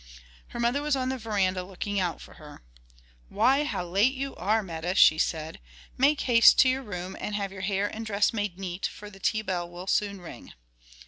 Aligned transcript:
Her 0.47 0.59
mother 0.59 0.81
was 0.81 0.95
on 0.95 1.09
the 1.09 1.19
veranda 1.19 1.61
looking 1.63 1.99
out 1.99 2.19
for 2.19 2.33
her. 2.41 2.63
"Why, 3.29 3.65
how 3.65 3.85
late 3.85 4.15
you 4.15 4.35
are, 4.35 4.63
Meta," 4.63 4.95
she 4.95 5.19
said. 5.19 5.59
"Make 5.95 6.21
haste 6.21 6.57
to 6.61 6.69
your 6.69 6.81
room 6.81 7.15
and 7.19 7.35
have 7.35 7.51
your 7.51 7.61
hair 7.61 7.85
and 7.87 8.03
dress 8.03 8.33
made 8.33 8.57
neat; 8.57 8.87
for 8.87 9.11
the 9.11 9.19
tea 9.19 9.43
bell 9.43 9.69
will 9.69 9.85
soon 9.85 10.19
ring." 10.19 10.53